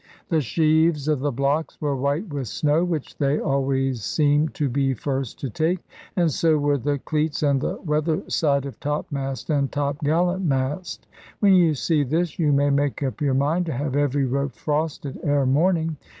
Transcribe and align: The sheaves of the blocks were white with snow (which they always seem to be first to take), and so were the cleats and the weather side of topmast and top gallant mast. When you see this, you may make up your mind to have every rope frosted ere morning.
The 0.29 0.41
sheaves 0.41 1.07
of 1.07 1.19
the 1.19 1.31
blocks 1.31 1.79
were 1.79 1.95
white 1.95 2.27
with 2.33 2.47
snow 2.47 2.83
(which 2.83 3.19
they 3.19 3.39
always 3.39 4.03
seem 4.03 4.49
to 4.49 4.67
be 4.67 4.95
first 4.95 5.39
to 5.41 5.49
take), 5.51 5.77
and 6.15 6.31
so 6.31 6.57
were 6.57 6.79
the 6.79 6.97
cleats 6.97 7.43
and 7.43 7.61
the 7.61 7.79
weather 7.85 8.23
side 8.27 8.65
of 8.65 8.79
topmast 8.79 9.51
and 9.51 9.71
top 9.71 9.99
gallant 10.03 10.43
mast. 10.43 11.05
When 11.39 11.53
you 11.53 11.75
see 11.75 12.03
this, 12.03 12.39
you 12.39 12.51
may 12.51 12.71
make 12.71 13.03
up 13.03 13.21
your 13.21 13.35
mind 13.35 13.67
to 13.67 13.73
have 13.73 13.95
every 13.95 14.25
rope 14.25 14.53
frosted 14.53 15.19
ere 15.21 15.45
morning. 15.45 15.97